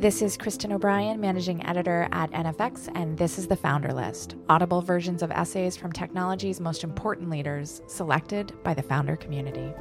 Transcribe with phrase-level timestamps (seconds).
[0.00, 4.80] This is Kristen O'Brien, managing editor at NFX, and this is the Founder List audible
[4.80, 9.74] versions of essays from technology's most important leaders, selected by the founder community.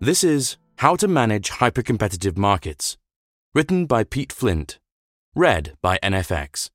[0.00, 2.96] This is How to Manage Hypercompetitive Markets,
[3.54, 4.78] written by Pete Flint,
[5.34, 6.70] read by NFX.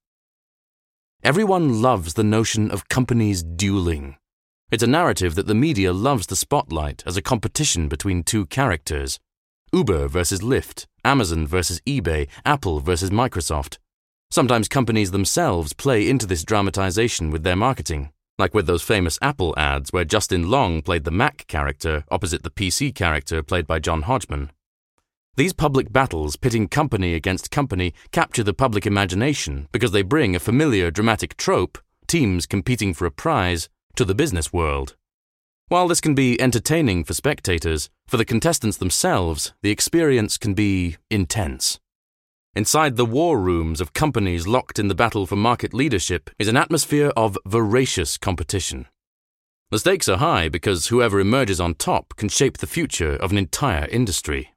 [1.23, 4.17] Everyone loves the notion of companies dueling.
[4.71, 9.19] It's a narrative that the media loves the spotlight as a competition between two characters
[9.71, 13.77] Uber versus Lyft, Amazon versus eBay, Apple versus Microsoft.
[14.31, 19.53] Sometimes companies themselves play into this dramatization with their marketing, like with those famous Apple
[19.55, 24.01] ads where Justin Long played the Mac character opposite the PC character played by John
[24.01, 24.51] Hodgman.
[25.35, 30.39] These public battles pitting company against company capture the public imagination because they bring a
[30.39, 31.77] familiar dramatic trope,
[32.07, 34.95] teams competing for a prize, to the business world.
[35.67, 40.97] While this can be entertaining for spectators, for the contestants themselves, the experience can be
[41.09, 41.79] intense.
[42.55, 46.55] Inside the war rooms of companies locked in the battle for market leadership is an
[46.55, 48.87] atmosphere of voracious competition.
[49.71, 53.37] The stakes are high because whoever emerges on top can shape the future of an
[53.37, 54.53] entire industry.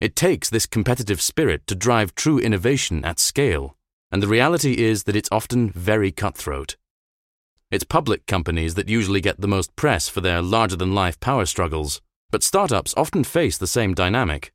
[0.00, 3.76] It takes this competitive spirit to drive true innovation at scale,
[4.10, 6.76] and the reality is that it's often very cutthroat.
[7.72, 11.46] It's public companies that usually get the most press for their larger than life power
[11.46, 14.52] struggles, but startups often face the same dynamic.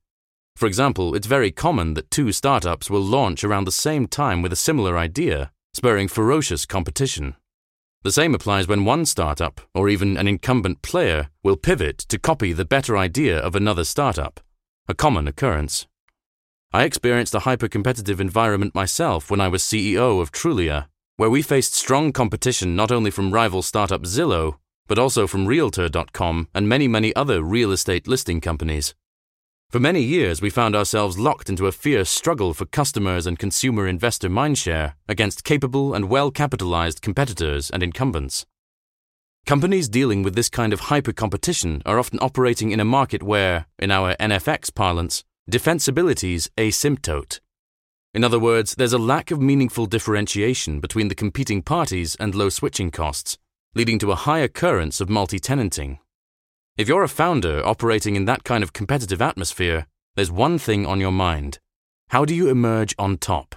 [0.56, 4.54] For example, it's very common that two startups will launch around the same time with
[4.54, 7.36] a similar idea, spurring ferocious competition.
[8.04, 12.54] The same applies when one startup, or even an incumbent player, will pivot to copy
[12.54, 14.40] the better idea of another startup,
[14.88, 15.88] a common occurrence.
[16.72, 20.86] I experienced a hyper competitive environment myself when I was CEO of Trulia,
[21.18, 26.48] where we faced strong competition not only from rival startup Zillow, but also from Realtor.com
[26.54, 28.94] and many, many other real estate listing companies.
[29.70, 33.88] For many years, we found ourselves locked into a fierce struggle for customers and consumer
[33.88, 38.46] investor mindshare against capable and well capitalized competitors and incumbents.
[39.46, 43.66] Companies dealing with this kind of hyper competition are often operating in a market where,
[43.80, 47.40] in our NFX parlance, defensibility's asymptote.
[48.18, 52.50] In other words, there's a lack of meaningful differentiation between the competing parties and low
[52.50, 53.38] switching costs,
[53.76, 56.00] leading to a high occurrence of multi tenanting.
[56.78, 59.86] If you're a founder operating in that kind of competitive atmosphere,
[60.16, 61.60] there's one thing on your mind
[62.10, 63.54] how do you emerge on top?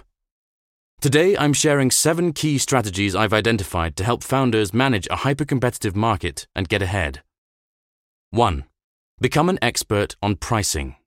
[1.01, 5.95] Today, I'm sharing seven key strategies I've identified to help founders manage a hyper competitive
[5.95, 7.23] market and get ahead.
[8.29, 8.65] 1.
[9.19, 10.97] Become an expert on pricing.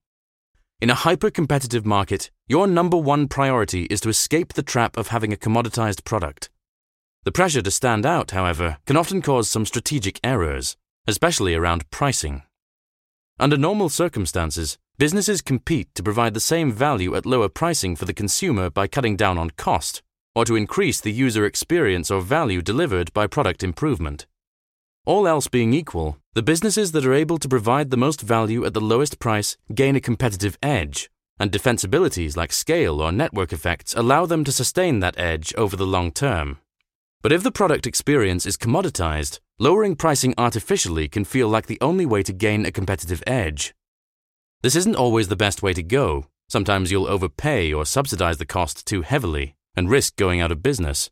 [0.85, 5.09] In a hyper competitive market, your number one priority is to escape the trap of
[5.09, 6.51] having a commoditized product.
[7.23, 12.43] The pressure to stand out, however, can often cause some strategic errors, especially around pricing.
[13.41, 18.13] Under normal circumstances, businesses compete to provide the same value at lower pricing for the
[18.13, 20.03] consumer by cutting down on cost,
[20.35, 24.27] or to increase the user experience or value delivered by product improvement.
[25.07, 28.73] All else being equal, the businesses that are able to provide the most value at
[28.73, 34.25] the lowest price gain a competitive edge, and defensibilities like scale or network effects allow
[34.25, 36.57] them to sustain that edge over the long term.
[37.21, 42.07] But if the product experience is commoditized, lowering pricing artificially can feel like the only
[42.07, 43.75] way to gain a competitive edge.
[44.63, 46.29] This isn't always the best way to go.
[46.49, 51.11] Sometimes you'll overpay or subsidize the cost too heavily and risk going out of business.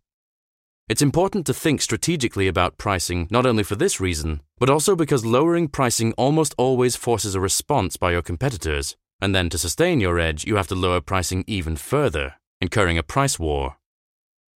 [0.93, 5.25] It's important to think strategically about pricing not only for this reason, but also because
[5.25, 10.21] lowering pricing almost always forces a response by your competitors, and then to sustain your
[10.21, 13.79] edge, you have to lower pricing even further, incurring a price war.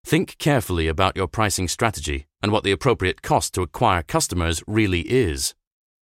[0.04, 5.02] Think carefully about your pricing strategy and what the appropriate cost to acquire customers really
[5.02, 5.54] is.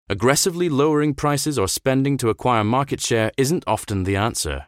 [0.09, 4.67] Aggressively lowering prices or spending to acquire market share isn't often the answer.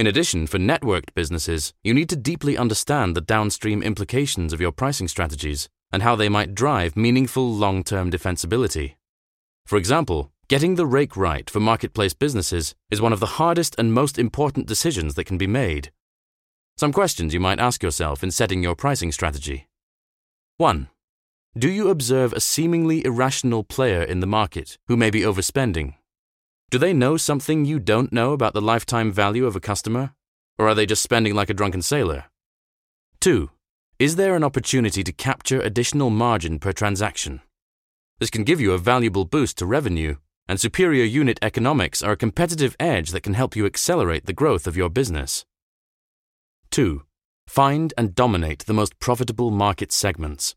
[0.00, 4.72] In addition, for networked businesses, you need to deeply understand the downstream implications of your
[4.72, 8.94] pricing strategies and how they might drive meaningful long term defensibility.
[9.66, 13.92] For example, getting the rake right for marketplace businesses is one of the hardest and
[13.92, 15.92] most important decisions that can be made.
[16.78, 19.68] Some questions you might ask yourself in setting your pricing strategy.
[20.56, 20.88] 1.
[21.58, 25.96] Do you observe a seemingly irrational player in the market who may be overspending
[26.70, 30.14] do they know something you don't know about the lifetime value of a customer?
[30.56, 32.26] Or are they just spending like a drunken sailor?
[33.20, 33.50] 2.
[33.98, 37.40] Is there an opportunity to capture additional margin per transaction?
[38.20, 42.16] This can give you a valuable boost to revenue, and superior unit economics are a
[42.16, 45.44] competitive edge that can help you accelerate the growth of your business.
[46.70, 47.02] 2.
[47.48, 50.54] Find and dominate the most profitable market segments.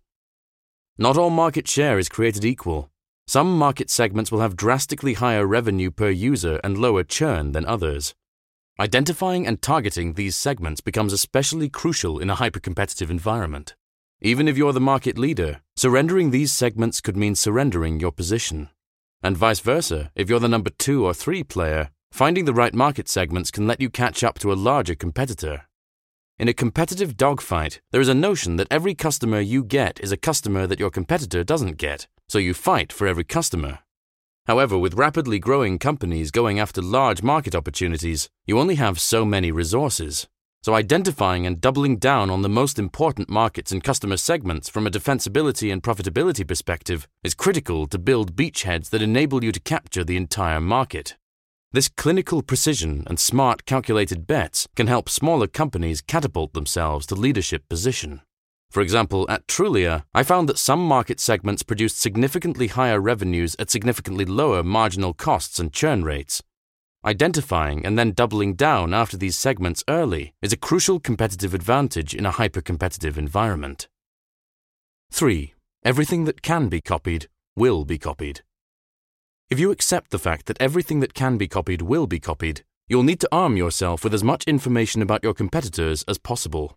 [0.96, 2.92] Not all market share is created equal,
[3.28, 8.14] some market segments will have drastically higher revenue per user and lower churn than others.
[8.80, 13.76] Identifying and targeting these segments becomes especially crucial in a hyper-competitive environment.
[14.22, 18.70] Even if you're the market leader, surrendering these segments could mean surrendering your position.
[19.22, 23.08] And vice versa, if you're the number two or three player, finding the right market
[23.08, 25.64] segments can let you catch up to a larger competitor.
[26.40, 30.18] In a competitive dogfight, there is a notion that every customer you get is a
[30.18, 33.78] customer that your competitor doesn't get, so you fight for every customer.
[34.48, 39.52] However, with rapidly growing companies going after large market opportunities, you only have so many
[39.52, 40.28] resources.
[40.64, 44.90] So, identifying and doubling down on the most important markets and customer segments from a
[44.90, 50.18] defensibility and profitability perspective is critical to build beachheads that enable you to capture the
[50.18, 51.16] entire market.
[51.72, 57.70] This clinical precision and smart calculated bets can help smaller companies catapult themselves to leadership
[57.70, 58.22] position.
[58.74, 63.70] For example, at Trulia, I found that some market segments produced significantly higher revenues at
[63.70, 66.42] significantly lower marginal costs and churn rates.
[67.06, 72.26] Identifying and then doubling down after these segments early is a crucial competitive advantage in
[72.26, 73.88] a hyper-competitive environment.
[75.12, 75.54] 3.
[75.86, 78.42] Everything that can be copied will be copied.
[79.52, 83.04] If you accept the fact that everything that can be copied will be copied, you'll
[83.04, 86.76] need to arm yourself with as much information about your competitors as possible.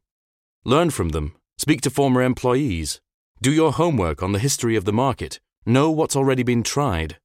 [0.62, 3.00] Learn from them Speak to former employees.
[3.40, 5.40] Do your homework on the history of the market.
[5.64, 7.16] Know what's already been tried.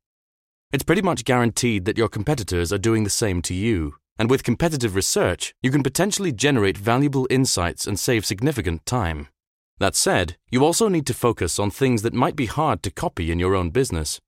[0.72, 3.96] It's pretty much guaranteed that your competitors are doing the same to you.
[4.18, 9.28] And with competitive research, you can potentially generate valuable insights and save significant time.
[9.80, 13.32] That said, you also need to focus on things that might be hard to copy
[13.32, 14.20] in your own business.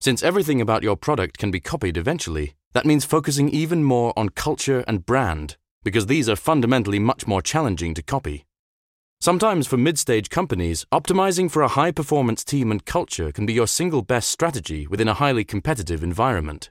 [0.00, 4.30] Since everything about your product can be copied eventually, that means focusing even more on
[4.30, 8.46] culture and brand, because these are fundamentally much more challenging to copy.
[9.22, 13.52] Sometimes for mid stage companies, optimizing for a high performance team and culture can be
[13.52, 16.70] your single best strategy within a highly competitive environment.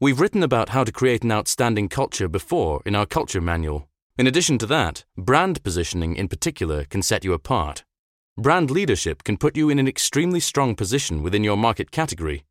[0.00, 3.86] We've written about how to create an outstanding culture before in our culture manual.
[4.16, 7.84] In addition to that, brand positioning in particular can set you apart.
[8.38, 12.46] Brand leadership can put you in an extremely strong position within your market category.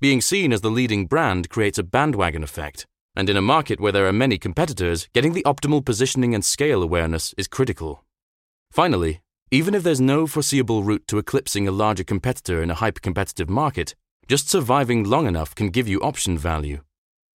[0.00, 3.92] Being seen as the leading brand creates a bandwagon effect, and in a market where
[3.92, 8.02] there are many competitors, getting the optimal positioning and scale awareness is critical.
[8.70, 9.20] Finally,
[9.50, 13.94] even if there's no foreseeable route to eclipsing a larger competitor in a hyper-competitive market,
[14.28, 16.80] just surviving long enough can give you option value.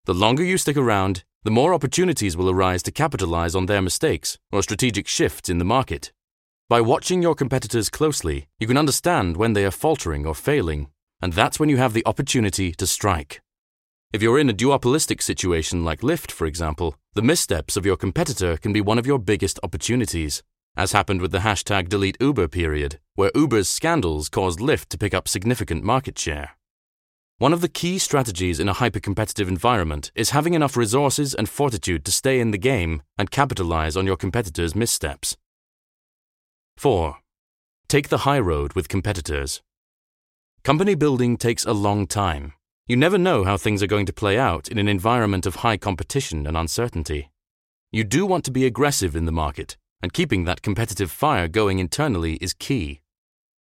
[0.06, 4.38] The longer you stick around, the more opportunities will arise to capitalize on their mistakes
[4.51, 6.13] or strategic shifts in the market.
[6.69, 10.89] By watching your competitors closely, you can understand when they are faltering or failing,
[11.21, 13.41] and that's when you have the opportunity to strike.
[14.13, 18.56] If you're in a duopolistic situation like Lyft, for example, the missteps of your competitor
[18.57, 20.44] can be one of your biggest opportunities
[20.75, 25.14] as happened with the hashtag delete Uber period, where Uber's scandals caused Lyft to pick
[25.14, 26.52] up significant market share.
[27.38, 32.06] One of the key strategies in a hyper-competitive environment is having enough resources and fortitude
[32.06, 35.36] to stay in the game and capitalize on your competitors' missteps.
[36.78, 37.18] 4.
[37.88, 39.62] Take the high road with competitors.
[40.64, 42.54] Company building takes a long time.
[42.88, 45.78] You never know how things are going to play out in an environment of high
[45.78, 47.30] competition and uncertainty.
[47.92, 51.79] You do want to be aggressive in the market, and keeping that competitive fire going
[51.79, 53.00] internally is key.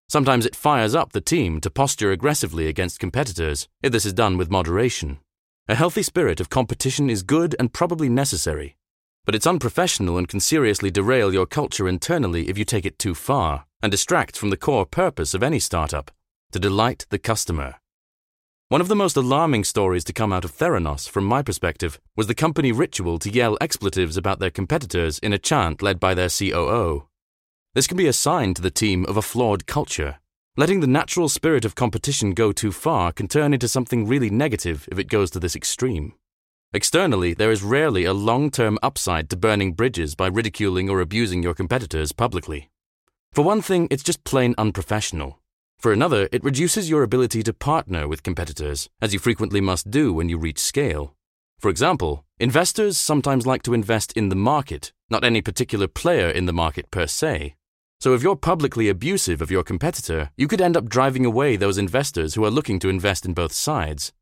[0.08, 4.36] Sometimes it fires up the team to posture aggressively against competitors if this is done
[4.36, 5.20] with moderation.
[5.68, 8.76] A healthy spirit of competition is good and probably necessary,
[9.24, 13.14] but it's unprofessional and can seriously derail your culture internally if you take it too
[13.14, 16.10] far and distract from the core purpose of any startup
[16.50, 17.76] to delight the customer.
[18.72, 22.26] One of the most alarming stories to come out of Theranos, from my perspective, was
[22.26, 26.30] the company ritual to yell expletives about their competitors in a chant led by their
[26.30, 27.06] COO.
[27.74, 30.20] This can be a sign to the team of a flawed culture.
[30.56, 34.88] Letting the natural spirit of competition go too far can turn into something really negative
[34.90, 36.14] if it goes to this extreme.
[36.72, 41.42] Externally, there is rarely a long term upside to burning bridges by ridiculing or abusing
[41.42, 42.70] your competitors publicly.
[43.34, 45.41] For one thing, it's just plain unprofessional.
[45.82, 50.12] For another, it reduces your ability to partner with competitors, as you frequently must do
[50.12, 51.16] when you reach scale.
[51.58, 56.46] For example, investors sometimes like to invest in the market, not any particular player in
[56.46, 57.56] the market per se.
[58.00, 61.78] So if you're publicly abusive of your competitor, you could end up driving away those
[61.78, 64.12] investors who are looking to invest in both sides.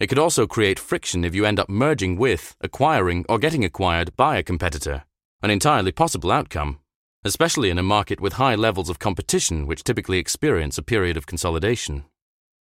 [0.00, 4.16] It could also create friction if you end up merging with, acquiring, or getting acquired
[4.16, 5.04] by a competitor,
[5.40, 6.80] an entirely possible outcome
[7.26, 11.26] especially in a market with high levels of competition which typically experience a period of
[11.26, 12.04] consolidation.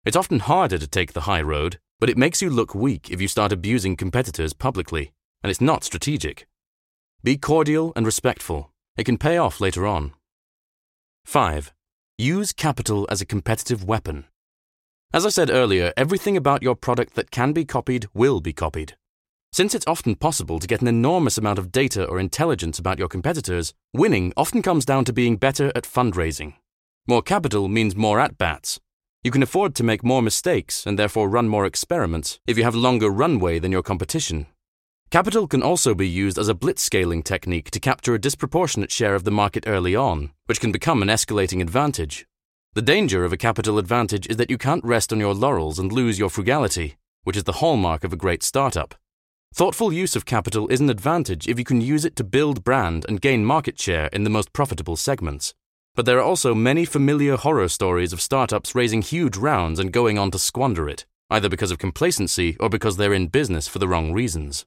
[0.05, 3.21] It's often harder to take the high road, but it makes you look weak if
[3.21, 5.13] you start abusing competitors publicly,
[5.43, 6.47] and it's not strategic.
[7.23, 8.71] Be cordial and respectful.
[8.97, 10.13] It can pay off later on.
[11.25, 11.73] 5.
[12.17, 14.25] Use capital as a competitive weapon.
[15.13, 18.97] As I said earlier, everything about your product that can be copied will be copied.
[19.53, 23.09] Since it's often possible to get an enormous amount of data or intelligence about your
[23.09, 26.55] competitors, winning often comes down to being better at fundraising.
[27.07, 28.79] More capital means more at bats.
[29.25, 32.75] You can afford to make more mistakes and therefore run more experiments if you have
[32.75, 34.47] longer runway than your competition.
[35.11, 39.25] Capital can also be used as a blitzscaling technique to capture a disproportionate share of
[39.25, 42.27] the market early on, which can become an escalating advantage.
[42.75, 45.91] The danger of a capital advantage is that you can't rest on your laurels and
[45.91, 48.95] lose your frugality, which is the hallmark of a great startup.
[49.55, 53.05] Thoughtful use of capital is an advantage if you can use it to build brand
[53.09, 55.53] and gain market share in the most profitable segments.
[55.97, 60.17] But there are also many familiar horror stories of startups raising huge rounds and going
[60.17, 63.89] on to squander it, either because of complacency or because they're in business for the
[63.89, 64.65] wrong reasons.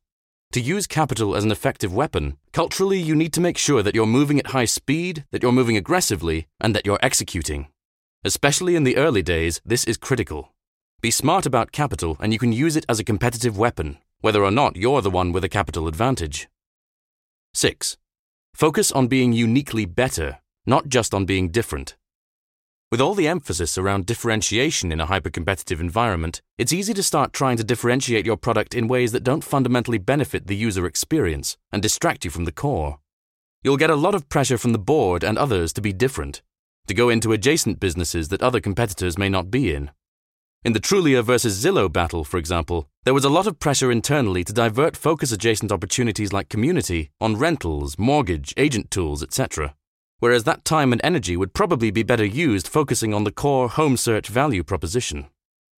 [0.51, 4.05] To use capital as an effective weapon, culturally you need to make sure that you're
[4.05, 7.69] moving at high speed, that you're moving aggressively, and that you're executing.
[8.25, 10.51] Especially in the early days, this is critical.
[10.99, 14.51] Be smart about capital and you can use it as a competitive weapon, whether or
[14.51, 16.47] not you're the one with a capital advantage.
[17.53, 17.97] 6.
[18.53, 21.97] Focus on being uniquely better, not just on being different.
[22.91, 27.57] With all the emphasis around differentiation in a hyper-competitive environment, it's easy to start trying
[27.57, 32.25] to differentiate your product in ways that don't fundamentally benefit the user experience and distract
[32.25, 32.99] you from the core.
[33.63, 36.41] You'll get a lot of pressure from the board and others to be different,
[36.87, 39.91] to go into adjacent businesses that other competitors may not be in.
[40.63, 44.43] In the Trulia versus Zillow battle, for example, there was a lot of pressure internally
[44.43, 49.73] to divert focus adjacent opportunities like community on rentals, mortgage, agent tools, etc.
[50.19, 53.97] Whereas that time and energy would probably be better used focusing on the core home
[53.97, 55.25] search value proposition.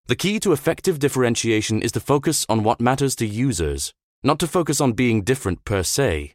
[0.08, 4.48] The key to effective differentiation is to focus on what matters to users, not to
[4.48, 6.34] focus on being different per se.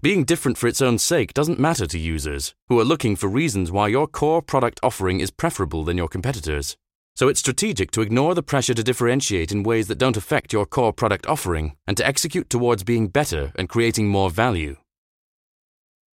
[0.00, 3.70] Being different for its own sake doesn't matter to users, who are looking for reasons
[3.70, 6.78] why your core product offering is preferable than your competitors.
[7.14, 10.64] So it's strategic to ignore the pressure to differentiate in ways that don't affect your
[10.64, 14.76] core product offering and to execute towards being better and creating more value.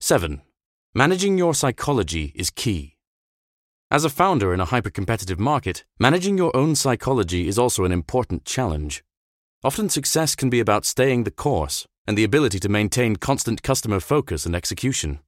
[0.01, 0.41] 7.
[0.94, 2.98] Managing your psychology is key.
[3.91, 8.46] As a founder in a hyper-competitive market, managing your own psychology is also an important
[8.46, 9.03] challenge.
[9.63, 14.00] Often success can be about staying the course and the ability to maintain constant customer
[14.00, 15.20] focus and execution.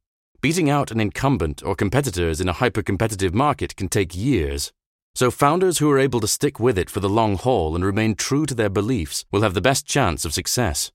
[0.41, 4.71] Beating out an incumbent or competitors in a hyper-competitive market can take years,
[5.13, 8.15] so, founders who are able to stick with it for the long haul and remain
[8.15, 10.91] true to their beliefs will have the best chance of success.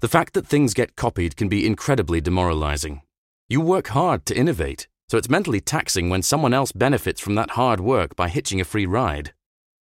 [0.00, 3.02] The fact that things get copied can be incredibly demoralizing.
[3.48, 7.52] You work hard to innovate, so it's mentally taxing when someone else benefits from that
[7.52, 9.32] hard work by hitching a free ride.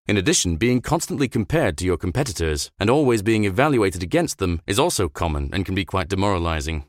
[0.06, 4.78] In addition, being constantly compared to your competitors and always being evaluated against them is
[4.78, 6.84] also common and can be quite demoralizing.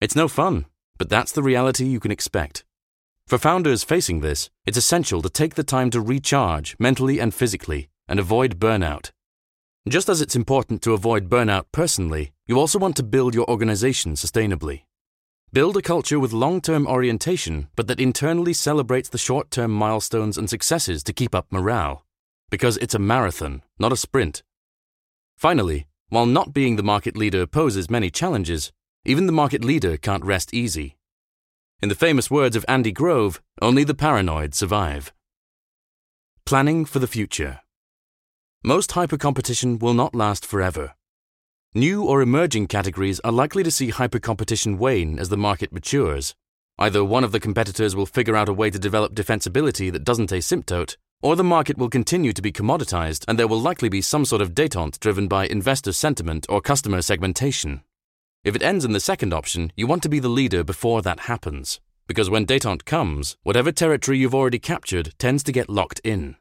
[0.00, 2.64] It's no fun, but that's the reality you can expect.
[3.26, 7.88] For founders facing this, it's essential to take the time to recharge mentally and physically
[8.06, 9.10] and avoid burnout.
[9.88, 14.12] Just as it's important to avoid burnout personally, you also want to build your organization
[14.12, 14.82] sustainably.
[15.52, 20.38] Build a culture with long term orientation, but that internally celebrates the short term milestones
[20.38, 22.04] and successes to keep up morale.
[22.48, 24.44] Because it's a marathon, not a sprint.
[25.36, 28.70] Finally, while not being the market leader poses many challenges,
[29.04, 30.95] even the market leader can't rest easy.
[31.82, 35.12] In the famous words of Andy Grove, only the paranoid survive.
[36.46, 37.60] Planning for the future.
[38.64, 40.94] Most hypercompetition will not last forever.
[41.74, 46.34] New or emerging categories are likely to see hypercompetition wane as the market matures.
[46.78, 50.30] Either one of the competitors will figure out a way to develop defensibility that doesn't
[50.30, 54.24] asymptote, or the market will continue to be commoditized and there will likely be some
[54.24, 57.82] sort of detente driven by investor sentiment or customer segmentation.
[58.46, 61.26] If it ends in the second option, you want to be the leader before that
[61.26, 66.36] happens, because when detente comes, whatever territory you've already captured tends to get locked in.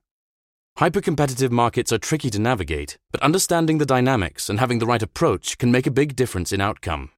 [0.78, 5.58] Hypercompetitive markets are tricky to navigate, but understanding the dynamics and having the right approach
[5.58, 7.10] can make a big difference in outcome.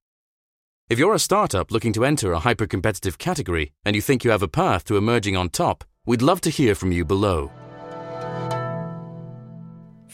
[0.88, 4.42] If you're a startup looking to enter a hypercompetitive category and you think you have
[4.42, 7.50] a path to emerging on top, we'd love to hear from you below.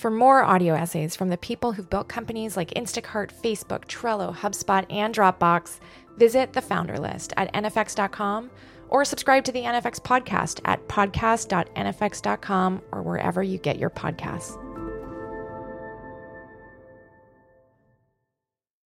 [0.04, 4.84] For more audio essays from the people who've built companies like Instacart, Facebook, Trello, HubSpot,
[4.90, 5.80] and Dropbox,
[6.18, 8.50] visit the founder list at nfx.com
[8.90, 14.62] or subscribe to the NFX podcast at podcast.nfx.com or wherever you get your podcasts.